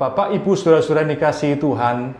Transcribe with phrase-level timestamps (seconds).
[0.00, 2.16] Bapak, Ibu, Saudara-saudara yang dikasihi Tuhan,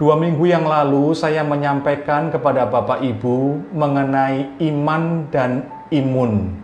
[0.00, 6.56] dua minggu yang lalu saya menyampaikan kepada Bapak Ibu mengenai iman dan imun,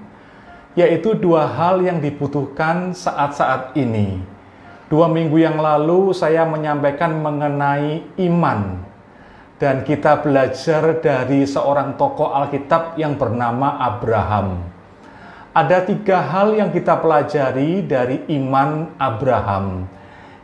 [0.73, 4.25] yaitu dua hal yang dibutuhkan saat-saat ini.
[4.89, 8.89] Dua minggu yang lalu saya menyampaikan mengenai iman,
[9.61, 14.65] dan kita belajar dari seorang tokoh Alkitab yang bernama Abraham.
[15.53, 19.99] Ada tiga hal yang kita pelajari dari iman Abraham.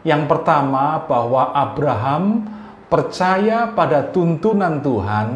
[0.05, 2.45] Yang pertama, bahwa Abraham
[2.93, 5.29] percaya pada tuntunan Tuhan.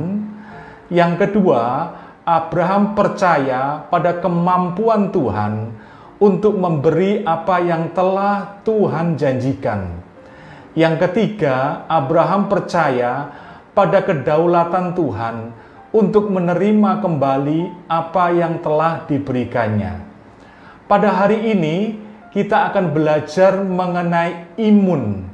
[0.93, 1.91] Yang kedua,
[2.29, 5.73] Abraham percaya pada kemampuan Tuhan
[6.21, 10.05] untuk memberi apa yang telah Tuhan janjikan.
[10.77, 13.33] Yang ketiga, Abraham percaya
[13.73, 15.37] pada kedaulatan Tuhan
[15.91, 20.05] untuk menerima kembali apa yang telah diberikannya.
[20.85, 21.97] Pada hari ini,
[22.39, 25.27] kita akan belajar mengenai imun.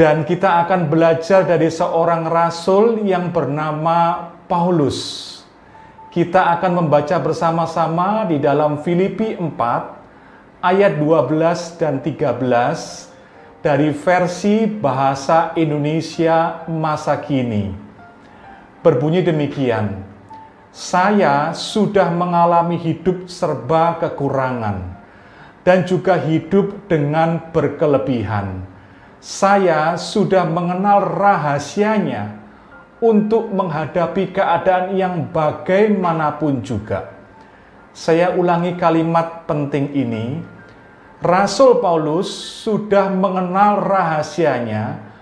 [0.00, 5.28] Dan kita akan belajar dari seorang rasul yang bernama Paulus.
[6.08, 15.52] Kita akan membaca bersama-sama di dalam Filipi 4 ayat 12 dan 13 dari versi bahasa
[15.52, 17.76] Indonesia masa kini.
[18.80, 20.00] Berbunyi demikian,
[20.72, 24.91] saya sudah mengalami hidup serba kekurangan
[25.62, 28.66] dan juga hidup dengan berkelebihan.
[29.22, 32.42] Saya sudah mengenal rahasianya
[33.02, 37.14] untuk menghadapi keadaan yang bagaimanapun juga.
[37.94, 40.42] Saya ulangi kalimat penting ini.
[41.22, 42.26] Rasul Paulus
[42.66, 45.12] sudah mengenal rahasianya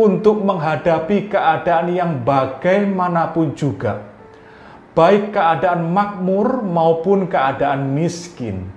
[0.00, 4.00] untuk menghadapi keadaan yang bagaimanapun juga,
[4.96, 8.72] baik keadaan makmur maupun keadaan miskin,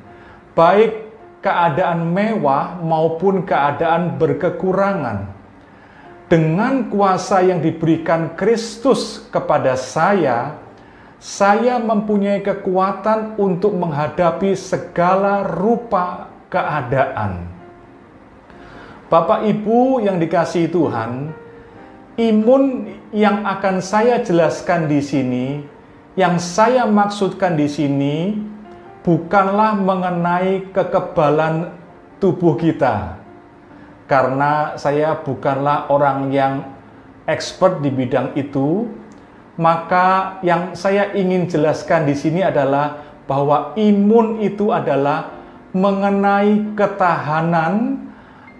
[0.51, 1.02] baik
[1.43, 5.27] keadaan mewah maupun keadaan berkekurangan.
[6.31, 10.57] Dengan kuasa yang diberikan Kristus kepada saya,
[11.19, 17.43] saya mempunyai kekuatan untuk menghadapi segala rupa keadaan.
[19.11, 21.29] Bapak Ibu yang dikasihi Tuhan,
[22.17, 22.63] imun
[23.13, 25.47] yang akan saya jelaskan di sini,
[26.17, 28.17] yang saya maksudkan di sini
[29.03, 31.75] bukanlah mengenai kekebalan
[32.23, 33.19] tubuh kita.
[34.07, 36.63] Karena saya bukanlah orang yang
[37.27, 38.87] expert di bidang itu,
[39.59, 45.31] maka yang saya ingin jelaskan di sini adalah bahwa imun itu adalah
[45.71, 47.99] mengenai ketahanan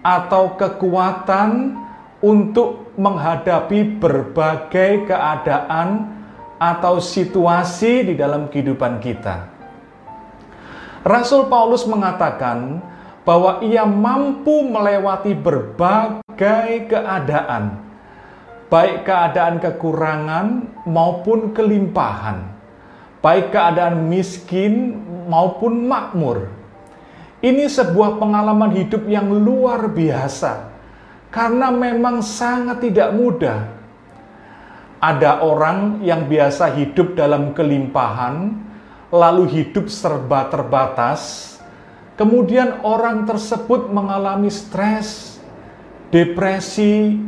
[0.04, 1.76] atau kekuatan
[2.24, 6.12] untuk menghadapi berbagai keadaan
[6.56, 9.53] atau situasi di dalam kehidupan kita.
[11.04, 12.80] Rasul Paulus mengatakan
[13.28, 17.76] bahwa ia mampu melewati berbagai keadaan,
[18.72, 22.48] baik keadaan kekurangan maupun kelimpahan,
[23.20, 24.96] baik keadaan miskin
[25.28, 26.48] maupun makmur.
[27.44, 30.72] Ini sebuah pengalaman hidup yang luar biasa,
[31.28, 33.60] karena memang sangat tidak mudah.
[35.04, 38.56] Ada orang yang biasa hidup dalam kelimpahan,
[39.14, 41.54] lalu hidup serba terbatas,
[42.18, 45.38] kemudian orang tersebut mengalami stres,
[46.10, 47.22] depresi,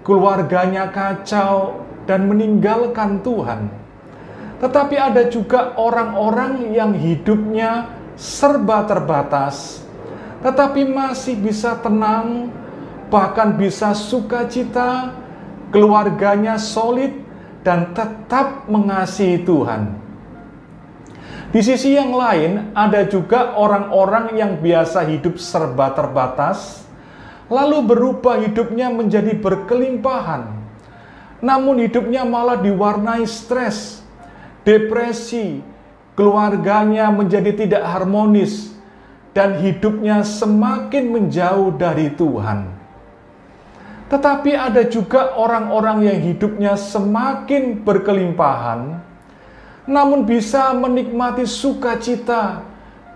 [0.00, 3.68] keluarganya kacau, dan meninggalkan Tuhan.
[4.64, 9.84] Tetapi ada juga orang-orang yang hidupnya serba terbatas,
[10.40, 12.48] tetapi masih bisa tenang,
[13.12, 15.12] bahkan bisa sukacita,
[15.68, 17.12] keluarganya solid,
[17.60, 20.07] dan tetap mengasihi Tuhan.
[21.48, 26.84] Di sisi yang lain, ada juga orang-orang yang biasa hidup serba terbatas,
[27.48, 30.44] lalu berubah hidupnya menjadi berkelimpahan.
[31.40, 34.04] Namun hidupnya malah diwarnai stres,
[34.60, 35.64] depresi,
[36.12, 38.76] keluarganya menjadi tidak harmonis,
[39.32, 42.76] dan hidupnya semakin menjauh dari Tuhan.
[44.12, 49.07] Tetapi ada juga orang-orang yang hidupnya semakin berkelimpahan,
[49.88, 52.60] namun bisa menikmati sukacita,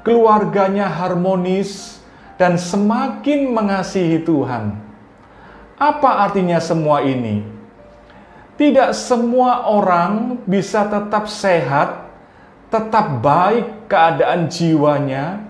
[0.00, 2.00] keluarganya harmonis,
[2.40, 4.80] dan semakin mengasihi Tuhan.
[5.76, 7.44] Apa artinya semua ini?
[8.56, 12.08] Tidak semua orang bisa tetap sehat,
[12.72, 15.44] tetap baik keadaan jiwanya,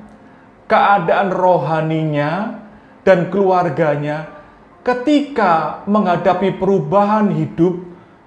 [0.67, 2.61] keadaan rohaninya,
[3.07, 4.27] dan keluarganya
[4.83, 7.79] ketika menghadapi perubahan hidup,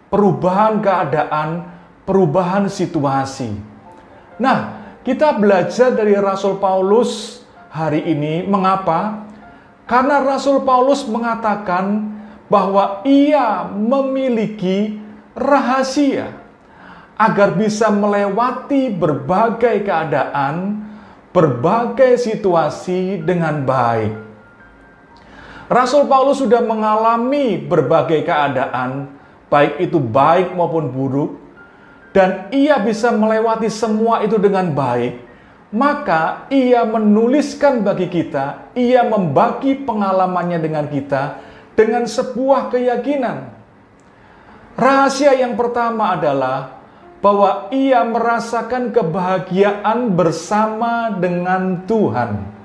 [0.08, 1.75] perubahan keadaan,
[2.06, 3.52] perubahan situasi.
[4.38, 7.42] Nah, kita belajar dari Rasul Paulus
[7.74, 9.26] hari ini mengapa?
[9.86, 12.14] Karena Rasul Paulus mengatakan
[12.50, 14.98] bahwa ia memiliki
[15.38, 16.34] rahasia
[17.16, 20.84] agar bisa melewati berbagai keadaan,
[21.30, 24.14] berbagai situasi dengan baik.
[25.66, 29.18] Rasul Paulus sudah mengalami berbagai keadaan,
[29.50, 31.45] baik itu baik maupun buruk,
[32.16, 35.26] dan ia bisa melewati semua itu dengan baik
[35.76, 41.44] maka ia menuliskan bagi kita, ia membagi pengalamannya dengan kita
[41.76, 43.52] dengan sebuah keyakinan.
[44.80, 46.80] Rahasia yang pertama adalah
[47.20, 52.56] bahwa ia merasakan kebahagiaan bersama dengan Tuhan.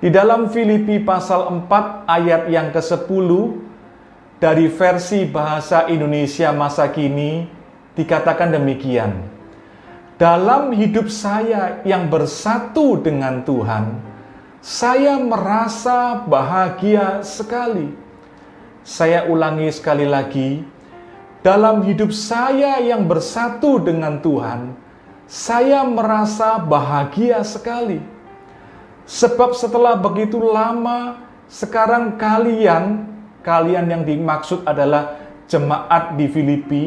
[0.00, 3.28] Di dalam Filipi pasal 4 ayat yang ke-10
[4.40, 7.59] dari versi bahasa Indonesia masa kini
[7.94, 9.30] dikatakan demikian
[10.20, 14.04] dalam hidup saya yang bersatu dengan Tuhan,
[14.60, 17.88] saya merasa bahagia sekali.
[18.84, 20.60] Saya ulangi sekali lagi,
[21.40, 24.76] dalam hidup saya yang bersatu dengan Tuhan,
[25.24, 28.04] saya merasa bahagia sekali.
[29.08, 31.16] Sebab setelah begitu lama,
[31.48, 33.08] sekarang kalian,
[33.40, 35.16] kalian yang dimaksud adalah
[35.48, 36.84] jemaat di Filipi,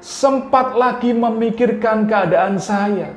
[0.00, 3.12] sempat lagi memikirkan keadaan saya.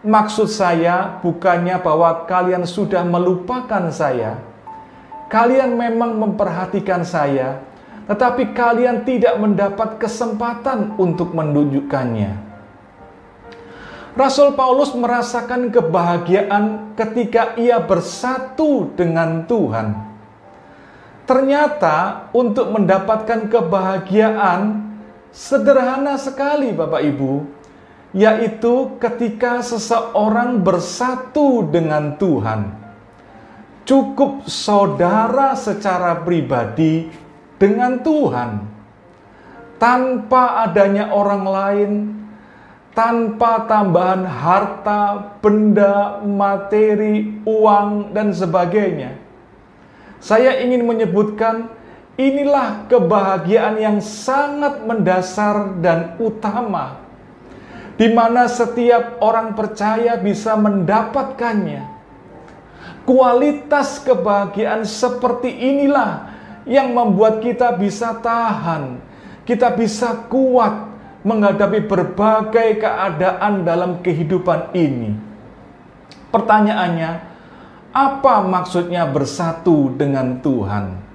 [0.00, 4.40] Maksud saya bukannya bahwa kalian sudah melupakan saya.
[5.28, 7.60] Kalian memang memperhatikan saya,
[8.08, 12.48] tetapi kalian tidak mendapat kesempatan untuk menunjukkannya.
[14.16, 19.94] Rasul Paulus merasakan kebahagiaan ketika ia bersatu dengan Tuhan.
[21.28, 24.87] Ternyata, untuk mendapatkan kebahagiaan,
[25.38, 27.46] Sederhana sekali Bapak Ibu,
[28.10, 32.74] yaitu ketika seseorang bersatu dengan Tuhan.
[33.86, 37.06] Cukup saudara secara pribadi
[37.54, 38.66] dengan Tuhan.
[39.78, 41.92] Tanpa adanya orang lain,
[42.90, 49.14] tanpa tambahan harta, benda, materi, uang, dan sebagainya.
[50.18, 51.77] Saya ingin menyebutkan
[52.18, 56.98] Inilah kebahagiaan yang sangat mendasar dan utama,
[57.94, 61.86] di mana setiap orang percaya bisa mendapatkannya.
[63.06, 66.34] Kualitas kebahagiaan seperti inilah
[66.66, 68.98] yang membuat kita bisa tahan,
[69.46, 70.90] kita bisa kuat
[71.22, 75.14] menghadapi berbagai keadaan dalam kehidupan ini.
[76.34, 77.10] Pertanyaannya,
[77.94, 81.07] apa maksudnya bersatu dengan Tuhan?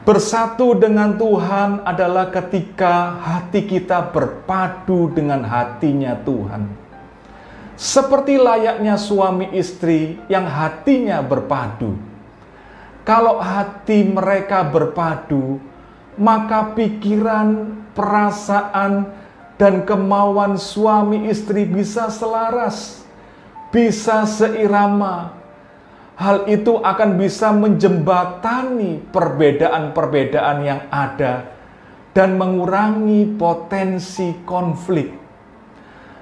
[0.00, 6.72] Bersatu dengan Tuhan adalah ketika hati kita berpadu dengan hatinya Tuhan.
[7.76, 12.00] Seperti layaknya suami istri yang hatinya berpadu.
[13.04, 15.60] Kalau hati mereka berpadu,
[16.16, 19.08] maka pikiran, perasaan,
[19.60, 23.04] dan kemauan suami istri bisa selaras,
[23.68, 25.39] bisa seirama,
[26.20, 31.48] hal itu akan bisa menjembatani perbedaan-perbedaan yang ada
[32.12, 35.08] dan mengurangi potensi konflik.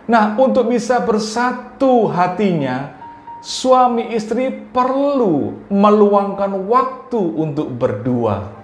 [0.06, 2.95] Nah, untuk bisa bersatu hatinya,
[3.43, 8.55] suami istri perlu meluangkan waktu untuk berdua,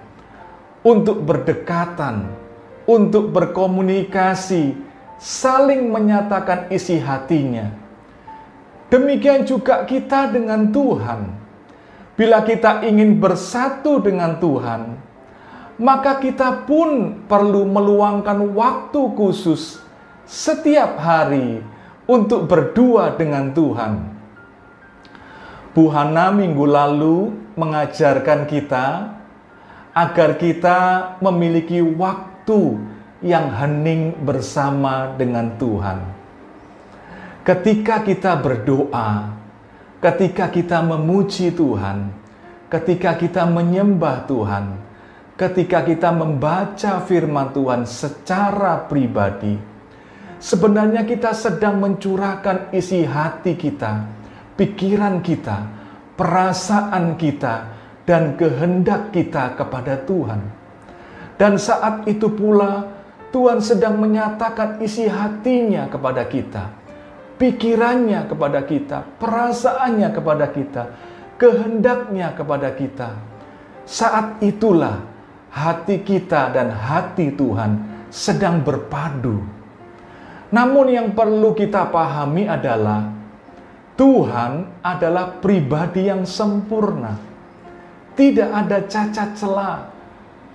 [0.87, 2.31] untuk berdekatan,
[2.87, 4.71] untuk berkomunikasi,
[5.19, 7.84] saling menyatakan isi hatinya
[8.95, 11.27] Demikian juga kita dengan Tuhan.
[12.15, 14.95] Bila kita ingin bersatu dengan Tuhan,
[15.75, 19.83] maka kita pun perlu meluangkan waktu khusus
[20.23, 21.59] setiap hari
[22.07, 24.15] untuk berdua dengan Tuhan.
[25.75, 29.11] Bu Hana minggu lalu mengajarkan kita
[29.91, 30.79] agar kita
[31.19, 32.79] memiliki waktu
[33.19, 36.14] yang hening bersama dengan Tuhan.
[37.45, 39.37] Ketika kita berdoa,
[40.01, 42.09] ketika kita memuji Tuhan,
[42.73, 44.81] ketika kita menyembah Tuhan,
[45.37, 49.61] ketika kita membaca firman Tuhan secara pribadi,
[50.41, 54.09] sebenarnya kita sedang mencurahkan isi hati kita,
[54.57, 55.69] pikiran kita,
[56.17, 57.77] perasaan kita,
[58.09, 60.41] dan kehendak kita kepada Tuhan.
[61.37, 62.89] Dan saat itu pula
[63.29, 66.84] Tuhan sedang menyatakan isi hatinya kepada kita
[67.35, 70.83] pikirannya kepada kita, perasaannya kepada kita,
[71.35, 73.09] kehendaknya kepada kita.
[73.85, 75.05] Saat itulah
[75.53, 79.43] hati kita dan hati Tuhan sedang berpadu.
[80.49, 83.11] Namun yang perlu kita pahami adalah
[83.95, 87.15] Tuhan adalah pribadi yang sempurna.
[88.15, 89.91] Tidak ada cacat celah,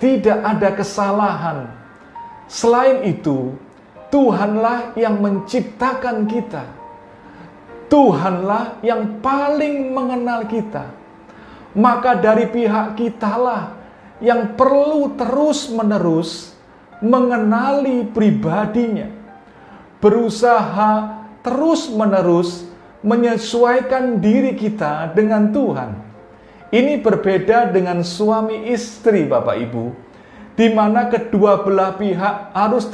[0.00, 1.58] tidak ada kesalahan.
[2.48, 3.52] Selain itu,
[4.10, 6.66] Tuhanlah yang menciptakan kita.
[7.86, 10.90] Tuhanlah yang paling mengenal kita.
[11.74, 13.78] Maka dari pihak kitalah
[14.18, 16.54] yang perlu terus-menerus
[16.98, 19.06] mengenali pribadinya.
[20.02, 22.66] Berusaha terus-menerus
[23.00, 25.90] menyesuaikan diri kita dengan Tuhan.
[26.70, 29.84] Ini berbeda dengan suami istri, Bapak Ibu,
[30.54, 32.86] di mana kedua belah pihak harus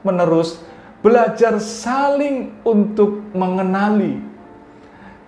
[0.00, 0.64] terus-menerus
[1.04, 4.20] belajar saling untuk mengenali.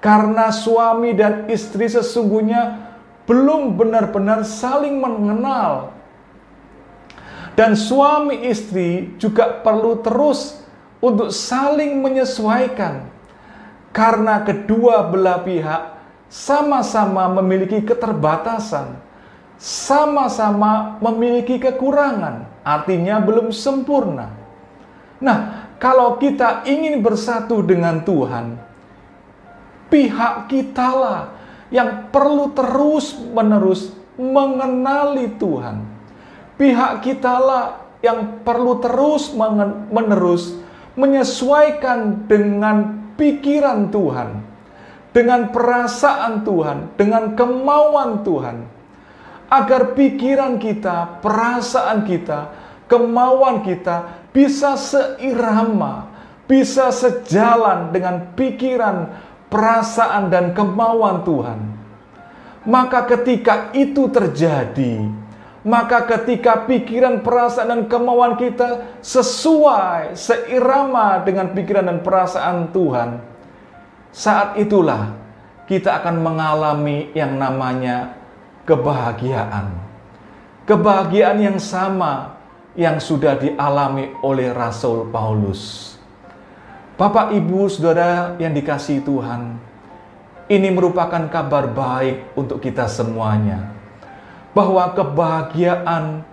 [0.03, 2.91] Karena suami dan istri sesungguhnya
[3.29, 5.95] belum benar-benar saling mengenal.
[7.55, 10.65] Dan suami istri juga perlu terus
[10.99, 13.13] untuk saling menyesuaikan
[13.93, 15.83] karena kedua belah pihak
[16.33, 18.97] sama-sama memiliki keterbatasan,
[19.61, 24.42] sama-sama memiliki kekurangan, artinya belum sempurna.
[25.23, 28.59] Nah, kalau kita ingin bersatu dengan Tuhan,
[29.87, 31.39] pihak kitalah
[31.71, 35.87] yang perlu terus-menerus mengenali Tuhan.
[36.59, 40.59] Pihak kitalah yang perlu terus-menerus
[40.99, 44.43] menyesuaikan dengan pikiran Tuhan,
[45.15, 48.69] dengan perasaan Tuhan, dengan kemauan Tuhan,
[49.49, 52.53] agar pikiran kita, perasaan kita,
[52.89, 56.09] kemauan kita bisa seirama,
[56.49, 59.13] bisa sejalan dengan pikiran,
[59.53, 61.61] perasaan, dan kemauan Tuhan.
[62.65, 65.05] Maka, ketika itu terjadi,
[65.63, 73.23] maka ketika pikiran, perasaan, dan kemauan kita sesuai, seirama dengan pikiran dan perasaan Tuhan,
[74.11, 75.15] saat itulah
[75.69, 78.17] kita akan mengalami yang namanya
[78.69, 79.73] kebahagiaan.
[80.63, 82.42] Kebahagiaan yang sama
[82.73, 85.95] yang sudah dialami oleh Rasul Paulus.
[86.97, 89.61] Bapak, Ibu, Saudara yang dikasihi Tuhan,
[90.49, 93.73] ini merupakan kabar baik untuk kita semuanya
[94.53, 96.25] bahwa kebahagiaan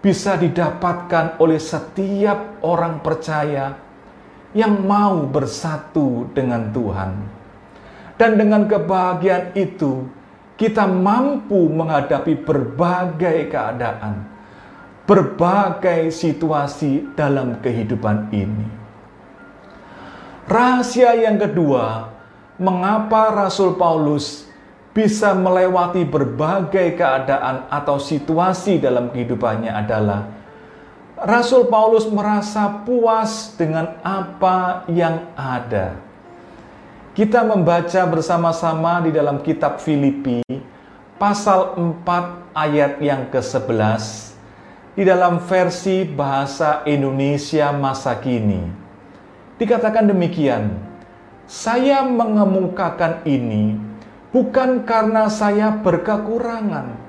[0.00, 3.78] bisa didapatkan oleh setiap orang percaya
[4.56, 7.12] yang mau bersatu dengan Tuhan.
[8.18, 10.04] Dan dengan kebahagiaan itu,
[10.60, 14.28] kita mampu menghadapi berbagai keadaan,
[15.10, 18.70] berbagai situasi dalam kehidupan ini.
[20.46, 22.14] Rahasia yang kedua,
[22.62, 24.46] mengapa Rasul Paulus
[24.94, 30.30] bisa melewati berbagai keadaan atau situasi dalam kehidupannya adalah
[31.18, 35.98] Rasul Paulus merasa puas dengan apa yang ada.
[37.18, 40.46] Kita membaca bersama-sama di dalam kitab Filipi
[41.18, 41.74] pasal
[42.06, 44.29] 4 ayat yang ke-11
[45.00, 48.68] di dalam versi bahasa Indonesia masa kini.
[49.56, 50.76] Dikatakan demikian,
[51.48, 53.80] saya mengemukakan ini
[54.28, 57.00] bukan karena saya berkekurangan,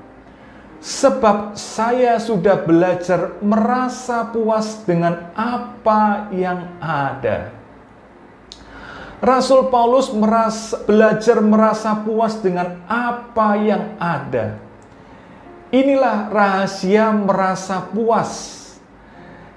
[0.80, 7.52] sebab saya sudah belajar merasa puas dengan apa yang ada.
[9.20, 14.71] Rasul Paulus merasa, belajar merasa puas dengan apa yang ada.
[15.72, 18.60] Inilah rahasia merasa puas,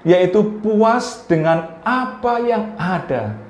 [0.06, 3.44] yaitu puas dengan apa yang ada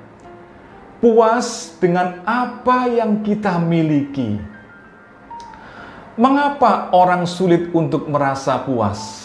[1.05, 4.41] puas dengan apa yang kita miliki.
[6.17, 9.21] Mengapa orang sulit untuk merasa puas?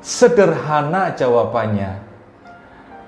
[0.00, 2.00] Sederhana jawabannya,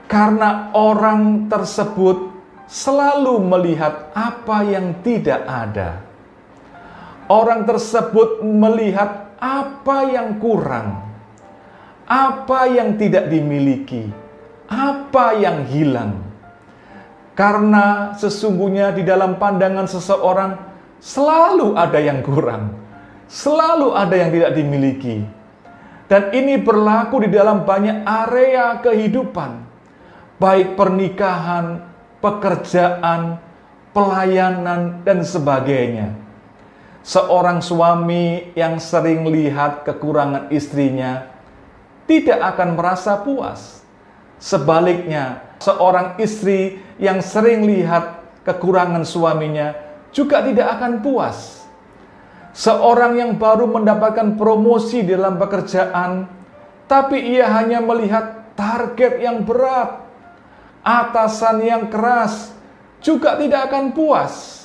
[0.04, 2.28] karena orang tersebut
[2.68, 6.04] selalu melihat apa yang tidak ada.
[7.32, 11.02] Orang tersebut melihat apa yang kurang,
[12.06, 14.06] apa yang tidak dimiliki,
[14.70, 16.32] apa yang hilang
[17.32, 20.52] karena sesungguhnya di dalam pandangan seseorang
[21.00, 22.76] selalu ada yang kurang,
[23.24, 25.24] selalu ada yang tidak dimiliki.
[26.12, 29.64] Dan ini berlaku di dalam banyak area kehidupan,
[30.36, 31.88] baik pernikahan,
[32.20, 33.40] pekerjaan,
[33.96, 36.21] pelayanan, dan sebagainya.
[37.02, 41.26] Seorang suami yang sering lihat kekurangan istrinya
[42.06, 43.82] tidak akan merasa puas.
[44.38, 49.74] Sebaliknya, seorang istri yang sering lihat kekurangan suaminya
[50.14, 51.66] juga tidak akan puas.
[52.54, 56.30] Seorang yang baru mendapatkan promosi dalam pekerjaan,
[56.84, 60.04] tapi ia hanya melihat target yang berat,
[60.84, 62.52] atasan yang keras,
[63.02, 64.61] juga tidak akan puas.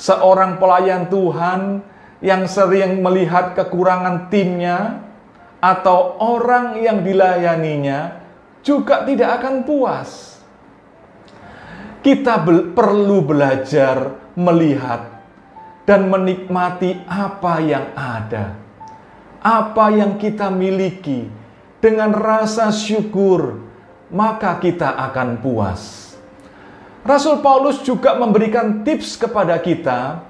[0.00, 1.84] Seorang pelayan Tuhan
[2.24, 5.04] yang sering melihat kekurangan timnya
[5.60, 8.16] atau orang yang dilayaninya
[8.64, 10.40] juga tidak akan puas.
[12.00, 15.20] Kita be perlu belajar melihat
[15.84, 18.56] dan menikmati apa yang ada,
[19.44, 21.28] apa yang kita miliki
[21.76, 23.60] dengan rasa syukur,
[24.08, 26.09] maka kita akan puas.
[27.00, 30.20] Rasul Paulus juga memberikan tips kepada kita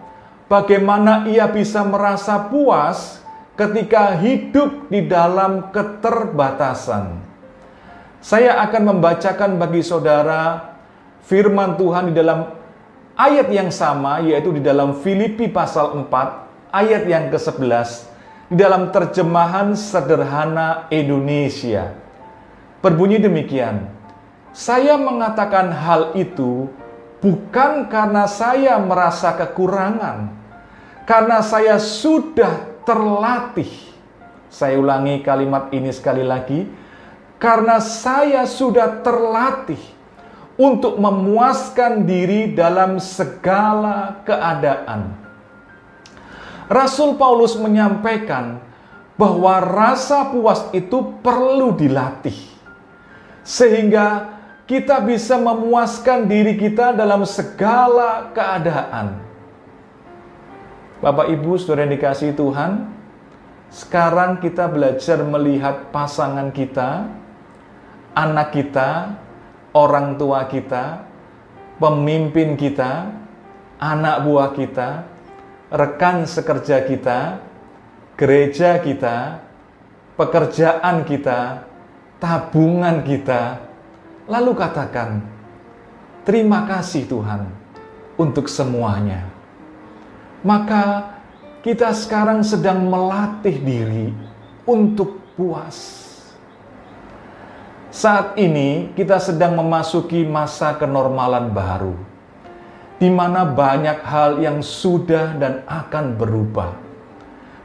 [0.47, 3.19] bagaimana ia bisa merasa puas
[3.59, 7.19] ketika hidup di dalam keterbatasan.
[8.23, 10.77] Saya akan membacakan bagi saudara
[11.27, 12.55] firman Tuhan di dalam
[13.19, 18.07] ayat yang sama yaitu di dalam Filipi pasal 4 ayat yang ke-11
[18.47, 21.95] di dalam terjemahan sederhana Indonesia.
[22.81, 24.00] Berbunyi demikian,
[24.50, 26.66] saya mengatakan hal itu
[27.23, 30.33] bukan karena saya merasa kekurangan,
[31.07, 33.71] karena saya sudah terlatih.
[34.50, 36.66] Saya ulangi kalimat ini sekali lagi,
[37.38, 39.78] karena saya sudah terlatih
[40.59, 45.14] untuk memuaskan diri dalam segala keadaan.
[46.66, 48.59] Rasul Paulus menyampaikan
[49.14, 52.37] bahwa rasa puas itu perlu dilatih,
[53.47, 54.40] sehingga
[54.71, 59.19] kita bisa memuaskan diri kita dalam segala keadaan.
[61.03, 62.87] Bapak Ibu saudara yang dikasih Tuhan,
[63.67, 67.11] sekarang kita belajar melihat pasangan kita,
[68.15, 69.19] anak kita,
[69.75, 71.03] orang tua kita,
[71.83, 73.11] pemimpin kita,
[73.83, 75.03] anak buah kita,
[75.75, 77.43] rekan sekerja kita,
[78.15, 79.43] gereja kita,
[80.15, 81.67] pekerjaan kita,
[82.23, 83.70] tabungan kita,
[84.31, 85.27] lalu katakan,
[86.23, 87.51] "Terima kasih Tuhan
[88.15, 89.41] untuk semuanya."
[90.41, 91.17] maka
[91.61, 94.09] kita sekarang sedang melatih diri
[94.65, 96.09] untuk puas.
[97.91, 101.97] Saat ini kita sedang memasuki masa kenormalan baru,
[102.97, 106.73] di mana banyak hal yang sudah dan akan berubah,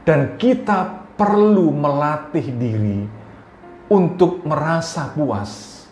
[0.04, 3.00] dan kita perlu melatih diri
[3.88, 5.85] untuk merasa puas.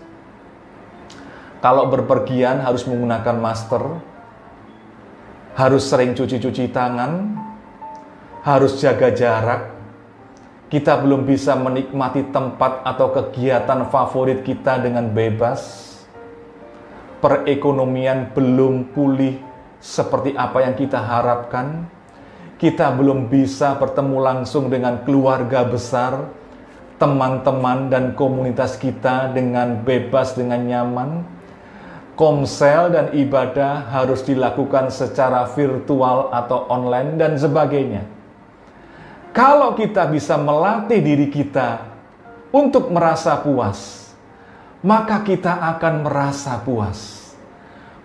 [1.65, 3.97] Kalau berpergian harus menggunakan masker,
[5.57, 7.41] harus sering cuci-cuci tangan,
[8.45, 9.73] harus jaga jarak.
[10.69, 15.89] Kita belum bisa menikmati tempat atau kegiatan favorit kita dengan bebas.
[17.25, 19.41] Perekonomian belum pulih
[19.81, 21.89] seperti apa yang kita harapkan.
[22.61, 26.29] Kita belum bisa bertemu langsung dengan keluarga besar,
[27.01, 31.34] teman-teman dan komunitas kita dengan bebas, dengan nyaman
[32.15, 38.07] komsel dan ibadah harus dilakukan secara virtual atau online dan sebagainya.
[39.35, 41.83] Kalau kita bisa melatih diri kita
[42.55, 44.11] untuk merasa puas,
[44.79, 47.31] maka kita akan merasa puas.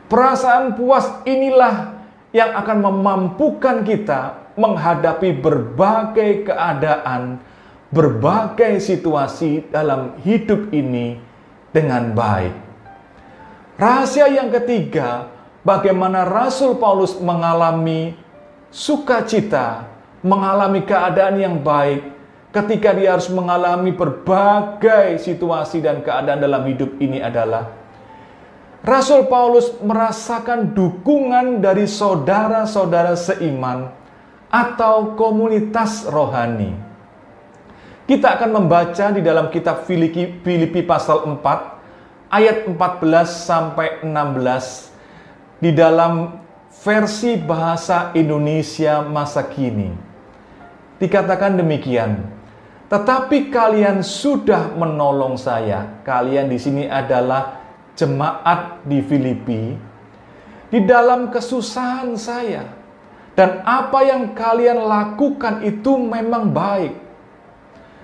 [0.10, 2.02] Perasaan puas inilah
[2.34, 7.38] yang akan memampukan kita menghadapi berbagai keadaan,
[7.94, 11.22] berbagai situasi dalam hidup ini
[11.70, 12.69] dengan baik.
[13.80, 15.32] Rahasia yang ketiga,
[15.64, 18.12] bagaimana Rasul Paulus mengalami
[18.68, 19.88] sukacita,
[20.20, 22.04] mengalami keadaan yang baik
[22.52, 27.72] ketika dia harus mengalami berbagai situasi dan keadaan dalam hidup ini adalah
[28.84, 33.96] Rasul Paulus merasakan dukungan dari saudara-saudara seiman
[34.52, 36.76] atau komunitas rohani.
[38.04, 41.79] Kita akan membaca di dalam kitab Filipi, Filipi pasal 4
[42.30, 44.94] ayat 14 sampai 16
[45.60, 46.40] di dalam
[46.70, 49.92] versi bahasa Indonesia masa kini.
[51.02, 52.28] Dikatakan demikian,
[52.88, 56.02] tetapi kalian sudah menolong saya.
[56.06, 57.62] Kalian di sini adalah
[57.94, 59.76] jemaat di Filipi
[60.70, 62.66] di dalam kesusahan saya.
[63.38, 66.92] Dan apa yang kalian lakukan itu memang baik.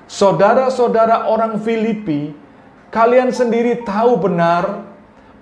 [0.08, 2.45] Saudara-saudara orang Filipi
[2.96, 4.88] Kalian sendiri tahu benar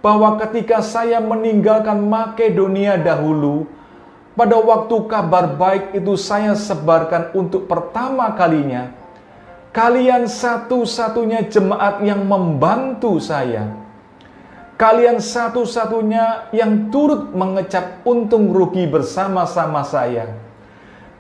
[0.02, 3.70] bahwa ketika saya meninggalkan Makedonia dahulu,
[4.34, 8.89] pada waktu kabar baik itu saya sebarkan untuk pertama kalinya,
[9.70, 13.70] kalian satu-satunya jemaat yang membantu saya.
[14.74, 20.42] Kalian satu-satunya yang turut mengecap untung rugi bersama-sama saya.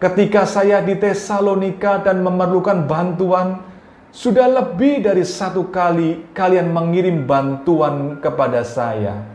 [0.01, 3.61] Ketika saya di Tesalonika dan memerlukan bantuan,
[4.13, 9.25] sudah lebih dari satu kali kalian mengirim bantuan kepada saya.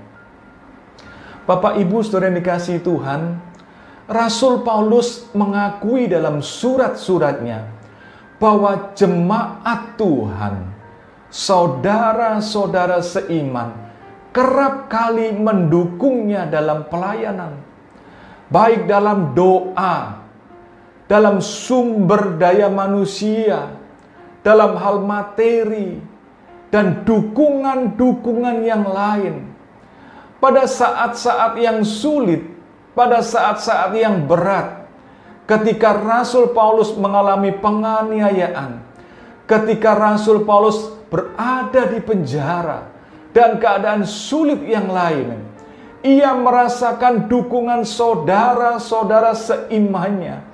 [1.50, 3.42] Bapak Ibu Saudara yang dikasih Tuhan,
[4.06, 7.66] Rasul Paulus mengakui dalam surat-suratnya
[8.38, 10.70] bahwa jemaat Tuhan,
[11.26, 13.74] saudara-saudara seiman,
[14.30, 17.58] kerap kali mendukungnya dalam pelayanan,
[18.46, 20.22] baik dalam doa,
[21.10, 23.77] dalam sumber daya manusia,
[24.48, 26.00] dalam hal materi,
[26.72, 29.44] dan dukungan-dukungan yang lain
[30.40, 32.44] pada saat-saat yang sulit,
[32.96, 34.88] pada saat-saat yang berat,
[35.44, 38.80] ketika Rasul Paulus mengalami penganiayaan,
[39.44, 42.88] ketika Rasul Paulus berada di penjara
[43.36, 45.44] dan keadaan sulit yang lain,
[46.00, 50.47] ia merasakan dukungan saudara-saudara seimannya.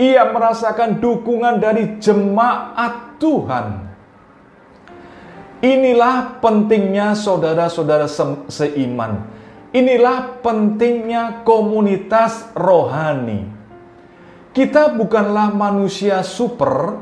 [0.00, 3.90] Ia merasakan dukungan dari jemaat Tuhan
[5.60, 9.28] Inilah pentingnya saudara-saudara se seiman.
[9.76, 13.44] Inilah pentingnya komunitas rohani.
[14.56, 16.96] Kita bukanlah manusia super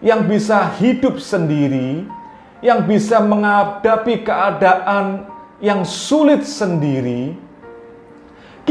[0.00, 2.08] yang bisa hidup sendiri,
[2.64, 5.28] yang bisa menghadapi keadaan
[5.60, 7.36] yang sulit sendiri.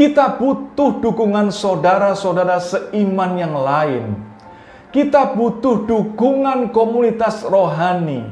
[0.00, 4.16] Kita butuh dukungan saudara-saudara seiman yang lain.
[4.88, 8.24] Kita butuh dukungan komunitas rohani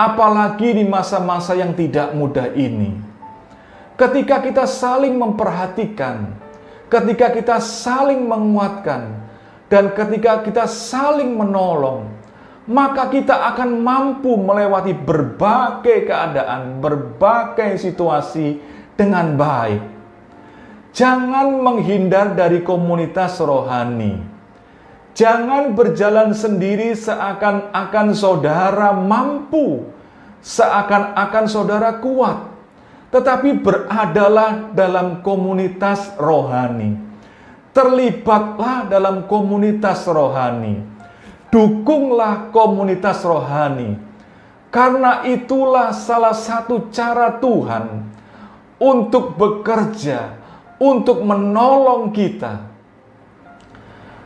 [0.00, 2.96] Apalagi di masa-masa yang tidak mudah ini.
[3.98, 6.38] Ketika kita saling memperhatikan,
[6.88, 9.18] ketika kita saling menguatkan,
[9.66, 12.06] dan ketika kita saling menolong,
[12.64, 18.62] maka kita akan mampu melewati berbagai keadaan, berbagai situasi
[18.94, 19.97] dengan baik.
[20.92, 24.38] Jangan menghindar dari komunitas rohani
[25.18, 29.82] Jangan berjalan sendiri seakan-akan saudara mampu,
[30.46, 32.46] seakan-akan saudara kuat,
[33.10, 36.94] tetapi beradalah dalam komunitas rohani.
[37.74, 40.86] Terlibatlah dalam komunitas rohani.
[41.50, 43.98] Dukunglah komunitas rohani.
[44.70, 48.06] Karena itulah salah satu cara Tuhan
[48.78, 50.37] untuk bekerja,
[50.78, 52.70] untuk menolong kita.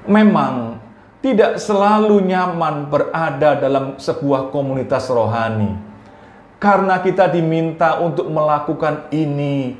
[0.05, 0.79] Memang
[1.23, 5.73] tidak selalu nyaman berada dalam sebuah komunitas rohani.
[6.59, 9.75] Karena kita diminta untuk melakukan ini,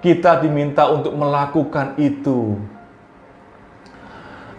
[0.00, 2.60] kita diminta untuk melakukan itu.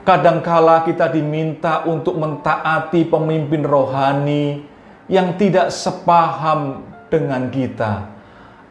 [0.08, 4.64] Kadangkala kita diminta untuk mentaati pemimpin rohani
[5.12, 8.08] yang tidak sepaham dengan kita.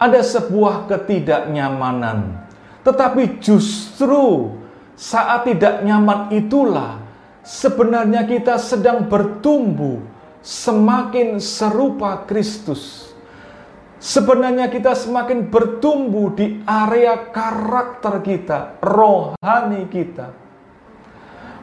[0.01, 2.46] Ada sebuah ketidaknyamanan,
[2.87, 4.55] tetapi justru
[4.95, 7.03] saat tidak nyaman itulah
[7.43, 9.99] sebenarnya kita sedang bertumbuh
[10.39, 13.11] semakin serupa Kristus.
[13.99, 20.31] Sebenarnya kita semakin bertumbuh di area karakter kita, rohani kita.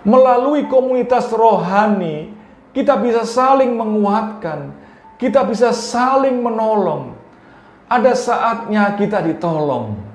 [0.03, 2.35] Melalui komunitas rohani,
[2.75, 4.75] kita bisa saling menguatkan,
[5.15, 7.15] kita bisa saling menolong.
[7.87, 10.12] Ada saatnya kita ditolong,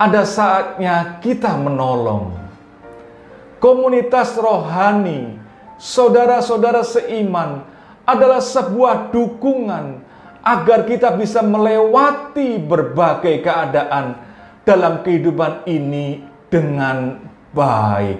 [0.00, 2.40] ada saatnya kita menolong
[3.60, 5.36] komunitas rohani,
[5.76, 7.62] saudara-saudara seiman
[8.08, 10.00] adalah sebuah dukungan
[10.40, 14.16] agar kita bisa melewati berbagai keadaan
[14.64, 17.20] dalam kehidupan ini dengan
[17.52, 18.18] baik.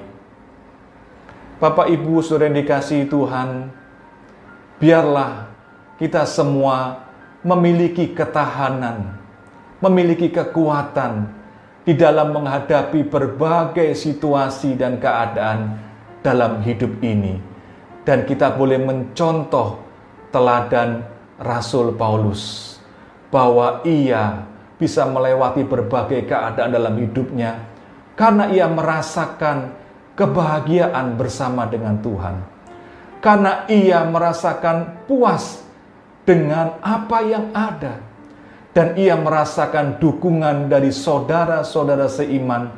[1.61, 3.73] Bapak Ibu saudara yang dikasihi Tuhan,
[4.81, 5.49] biarlah
[5.97, 7.09] kita semua
[7.41, 9.17] memiliki ketahanan,
[9.81, 11.40] memiliki kekuatan,
[11.85, 15.81] di dalam menghadapi berbagai situasi dan keadaan
[16.21, 17.41] dalam hidup ini.
[18.05, 19.81] Dan kita boleh mencontoh
[20.33, 21.05] teladan
[21.41, 22.77] Rasul Paulus
[23.33, 24.45] bahwa ia
[24.77, 27.61] bisa melewati berbagai keadaan dalam hidupnya
[28.17, 29.77] karena ia merasakan
[30.17, 32.37] kebahagiaan bersama dengan Tuhan.
[33.21, 35.61] Karena ia merasakan puas
[36.25, 38.01] dengan apa yang ada
[38.71, 42.71] dan ia merasakan dukungan dari saudara-saudara seiman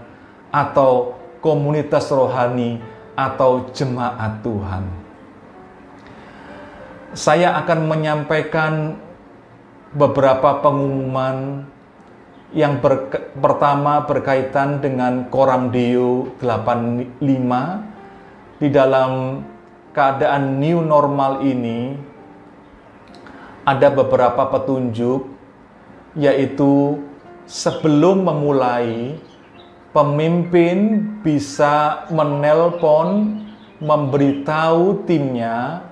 [0.49, 2.81] atau komunitas rohani
[3.13, 4.85] atau jemaat Tuhan.
[7.13, 8.97] Saya akan menyampaikan
[9.93, 11.69] beberapa pengumuman
[12.57, 17.21] yang ber, pertama berkaitan dengan Koram Deo 85
[18.61, 19.45] di dalam
[19.93, 21.97] keadaan new normal ini
[23.65, 25.32] ada beberapa petunjuk
[26.17, 27.01] yaitu
[27.49, 29.17] sebelum memulai
[29.93, 33.41] pemimpin bisa menelpon
[33.83, 35.83] memberitahu timnya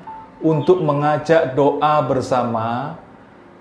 [0.41, 2.97] untuk mengajak doa bersama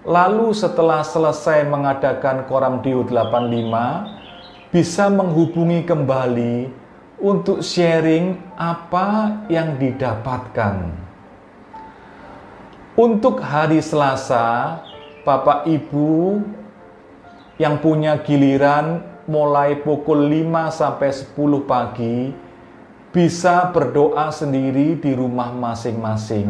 [0.08, 6.70] lalu setelah selesai mengadakan Koram Diu 85 bisa menghubungi kembali
[7.20, 10.88] untuk sharing apa yang didapatkan.
[12.96, 14.80] Untuk hari Selasa,
[15.30, 16.42] Bapak Ibu
[17.62, 22.34] yang punya giliran mulai pukul 5 sampai 10 pagi
[23.14, 26.50] bisa berdoa sendiri di rumah masing-masing.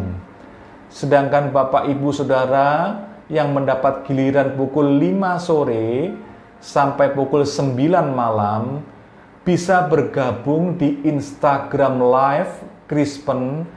[0.88, 6.16] Sedangkan Bapak Ibu Saudara yang mendapat giliran pukul 5 sore
[6.64, 7.76] sampai pukul 9
[8.16, 8.80] malam
[9.44, 13.68] bisa bergabung di Instagram Live Krispen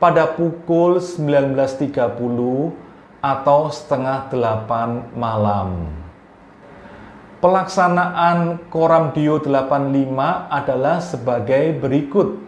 [0.00, 2.85] pada pukul 19.30
[3.26, 5.90] atau setengah 8 malam.
[7.42, 10.14] Pelaksanaan Koram Dio 85
[10.46, 12.38] adalah sebagai berikut.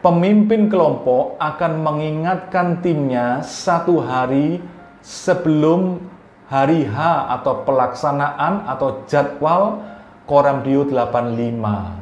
[0.00, 4.64] Pemimpin kelompok akan mengingatkan timnya satu hari
[5.04, 6.00] sebelum
[6.48, 6.96] hari H
[7.36, 9.84] atau pelaksanaan atau jadwal
[10.24, 12.00] Koram Dio 85.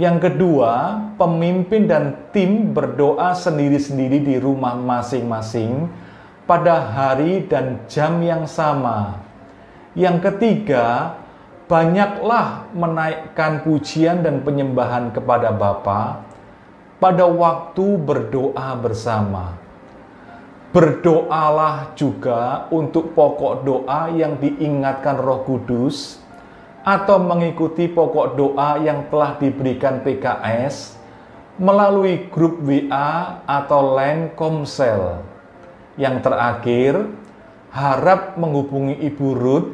[0.00, 5.84] Yang kedua, pemimpin dan tim berdoa sendiri-sendiri di rumah masing-masing
[6.44, 9.22] pada hari dan jam yang sama.
[9.92, 11.16] Yang ketiga,
[11.68, 16.24] banyaklah menaikkan pujian dan penyembahan kepada Bapa
[17.02, 19.62] pada waktu berdoa bersama
[20.72, 26.16] Berdoalah juga untuk pokok doa yang diingatkan Roh Kudus
[26.80, 30.96] atau mengikuti pokok doa yang telah diberikan PKS
[31.60, 35.20] melalui grup WA atau line komsel.
[36.00, 36.92] Yang terakhir,
[37.72, 39.68] harap menghubungi Ibu Ruth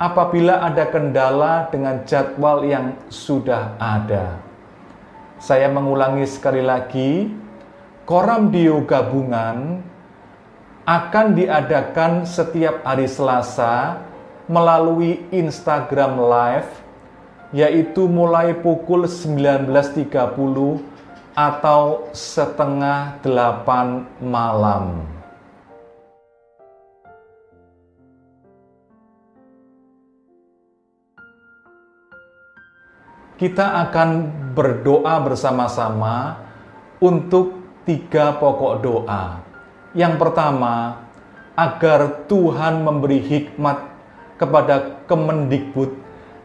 [0.00, 4.40] apabila ada kendala dengan jadwal yang sudah ada.
[5.40, 7.32] Saya mengulangi sekali lagi,
[8.04, 9.80] Koram Dio Gabungan
[10.88, 14.00] akan diadakan setiap hari Selasa
[14.48, 16.70] melalui Instagram Live
[17.52, 20.08] yaitu mulai pukul 19.30
[21.34, 25.19] atau setengah delapan malam.
[33.40, 36.44] Kita akan berdoa bersama-sama
[37.00, 37.56] untuk
[37.88, 39.40] tiga pokok doa.
[39.96, 41.08] Yang pertama,
[41.56, 43.80] agar Tuhan memberi hikmat
[44.36, 45.88] kepada Kemendikbud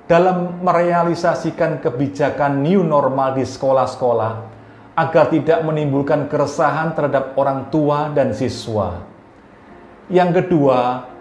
[0.08, 4.34] dalam merealisasikan kebijakan new normal di sekolah-sekolah
[4.95, 9.03] agar tidak menimbulkan keresahan terhadap orang tua dan siswa.
[10.08, 11.12] Yang kedua,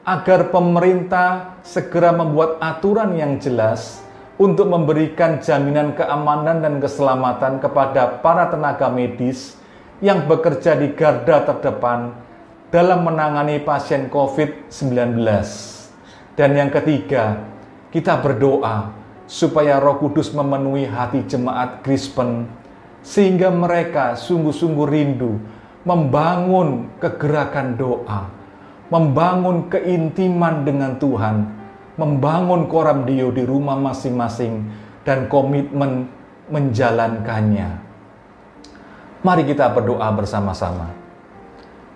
[0.00, 4.08] agar pemerintah segera membuat aturan yang jelas
[4.40, 9.60] untuk memberikan jaminan keamanan dan keselamatan kepada para tenaga medis
[10.00, 12.16] yang bekerja di garda terdepan
[12.72, 15.20] dalam menangani pasien COVID-19.
[16.40, 17.36] Dan yang ketiga,
[17.92, 18.96] kita berdoa
[19.28, 22.48] supaya Roh Kudus memenuhi hati jemaat Kristen
[23.04, 25.36] sehingga mereka sungguh-sungguh rindu
[25.84, 28.32] membangun kegerakan doa,
[28.88, 31.59] membangun keintiman dengan Tuhan,
[31.98, 34.68] membangun koram dio di rumah masing-masing
[35.02, 36.06] dan komitmen
[36.50, 37.80] menjalankannya.
[39.20, 40.90] Mari kita berdoa bersama-sama.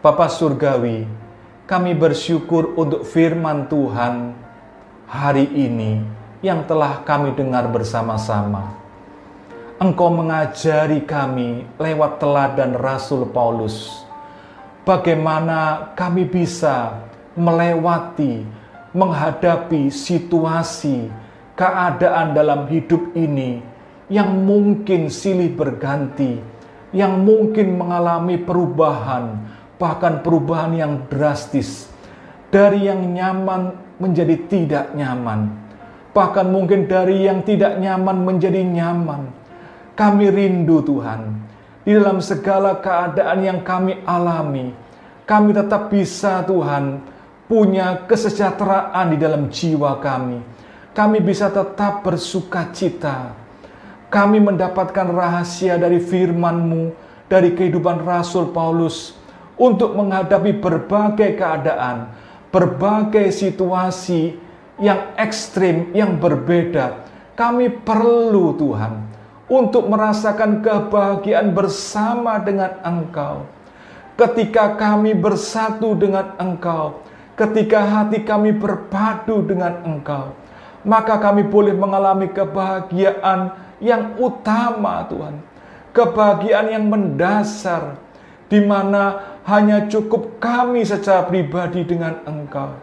[0.05, 1.09] Bapa Surgawi,
[1.65, 4.37] kami bersyukur untuk firman Tuhan
[5.09, 6.05] hari ini
[6.45, 8.77] yang telah kami dengar bersama-sama.
[9.81, 14.05] Engkau mengajari kami lewat teladan Rasul Paulus,
[14.85, 17.01] bagaimana kami bisa
[17.35, 18.45] melewati,
[18.95, 21.11] menghadapi situasi,
[21.59, 23.59] keadaan dalam hidup ini
[24.07, 26.39] yang mungkin silih berganti,
[26.95, 29.43] yang mungkin mengalami perubahan,
[29.83, 31.91] bahkan perubahan yang drastis,
[32.55, 35.51] dari yang nyaman menjadi tidak nyaman,
[36.15, 39.27] bahkan mungkin dari yang tidak nyaman menjadi nyaman.
[39.95, 41.39] Kami rindu Tuhan,
[41.87, 44.75] di dalam segala keadaan yang kami alami,
[45.27, 47.14] kami tetap bisa Tuhan
[47.55, 50.43] punya kesejahteraan di dalam jiwa kami.
[50.91, 53.45] Kami bisa tetap bersuka cita
[54.15, 56.95] kami mendapatkan rahasia dari firman-Mu,
[57.27, 59.19] dari kehidupan Rasul Paulus,
[59.59, 62.15] untuk menghadapi berbagai keadaan,
[62.55, 64.39] berbagai situasi
[64.79, 67.03] yang ekstrim, yang berbeda.
[67.35, 69.03] Kami perlu Tuhan
[69.51, 73.51] untuk merasakan kebahagiaan bersama dengan Engkau.
[74.15, 77.03] Ketika kami bersatu dengan Engkau,
[77.35, 80.35] ketika hati kami berpadu dengan Engkau,
[80.87, 85.37] maka kami boleh mengalami kebahagiaan yang utama Tuhan.
[85.95, 88.03] Kebahagiaan yang mendasar
[88.51, 92.75] di mana hanya cukup kami secara pribadi dengan Engkau.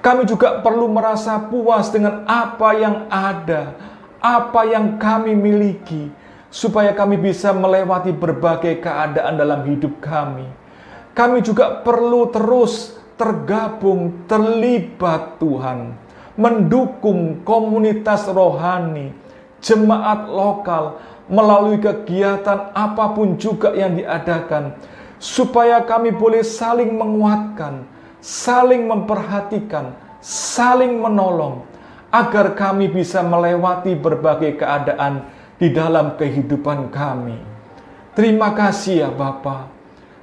[0.00, 3.76] Kami juga perlu merasa puas dengan apa yang ada,
[4.22, 6.08] apa yang kami miliki,
[6.48, 10.48] supaya kami bisa melewati berbagai keadaan dalam hidup kami.
[11.12, 15.92] Kami juga perlu terus tergabung, terlibat Tuhan,
[16.40, 19.12] mendukung komunitas rohani,
[19.60, 20.96] jemaat lokal,
[21.28, 24.72] melalui kegiatan apa pun juga yang diadakan,
[25.20, 27.84] supaya kami boleh saling menguatkan,
[28.24, 29.92] saling memperhatikan,
[30.24, 31.68] saling menolong,
[32.08, 35.28] agar kami bisa melewati berbagai keadaan
[35.60, 37.36] di dalam kehidupan kami.
[38.16, 39.68] Terima kasih ya Bapa.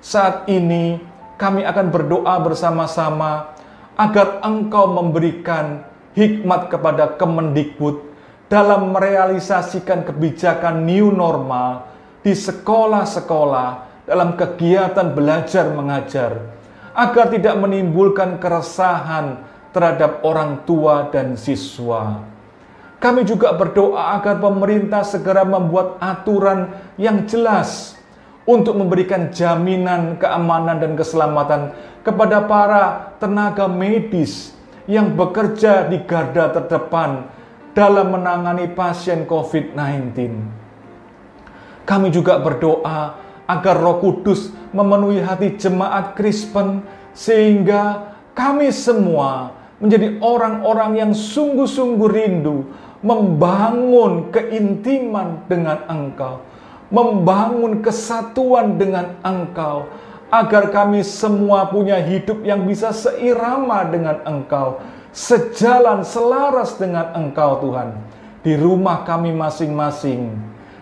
[0.02, 0.98] Saat ini
[1.38, 3.54] kami akan berdoa bersama-sama
[3.98, 5.86] agar Engkau memberikan
[6.18, 8.02] hikmat kepada Kemendikbud
[8.50, 11.90] dalam merealisasikan kebijakan new normal
[12.26, 13.70] di sekolah-sekolah
[14.10, 16.32] dalam kegiatan belajar mengajar
[16.98, 22.24] agar tidak menimbulkan keresahan terhadap orang tua dan siswa.
[22.98, 27.97] Kami juga berdoa agar pemerintah segera membuat aturan yang jelas
[28.48, 34.56] untuk memberikan jaminan keamanan dan keselamatan kepada para tenaga medis
[34.88, 37.28] yang bekerja di garda terdepan
[37.76, 40.16] dalam menangani pasien COVID-19.
[41.84, 50.92] Kami juga berdoa agar Roh Kudus memenuhi hati jemaat Kristen sehingga kami semua menjadi orang-orang
[50.98, 52.66] yang sungguh-sungguh rindu
[53.06, 56.42] membangun keintiman dengan Engkau,
[56.88, 59.88] membangun kesatuan dengan Engkau,
[60.28, 64.84] agar kami semua punya hidup yang bisa seirama dengan Engkau,
[65.16, 67.96] sejalan selaras dengan Engkau Tuhan,
[68.44, 70.36] di rumah kami masing-masing,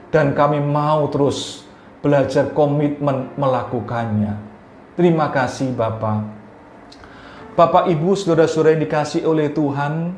[0.09, 1.65] dan kami mau terus
[2.01, 4.37] belajar komitmen melakukannya.
[4.93, 6.21] Terima kasih Bapak.
[7.55, 10.11] Bapak Ibu saudara-saudara yang dikasih oleh Tuhan,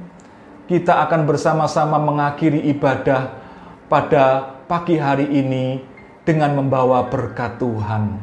[0.68, 3.30] kita akan bersama-sama mengakhiri ibadah
[3.88, 5.80] pada pagi hari ini
[6.28, 8.20] dengan membawa berkat Tuhan.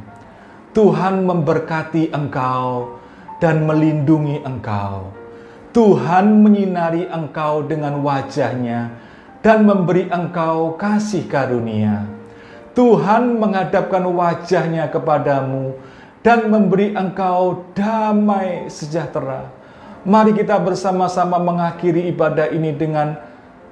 [0.77, 3.01] Tuhan memberkati engkau
[3.41, 5.09] dan melindungi engkau.
[5.73, 8.93] Tuhan menyinari engkau dengan wajahnya
[9.41, 12.05] dan memberi engkau kasih karunia.
[12.77, 15.81] Tuhan menghadapkan wajahnya kepadamu
[16.21, 19.49] dan memberi engkau damai sejahtera.
[20.05, 23.17] Mari kita bersama-sama mengakhiri ibadah ini dengan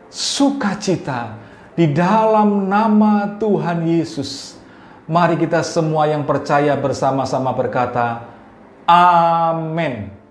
[0.09, 1.42] sukacita
[1.73, 4.61] di dalam nama Tuhan Yesus.
[5.09, 8.29] Mari kita semua yang percaya bersama-sama berkata,
[8.87, 10.22] Amin.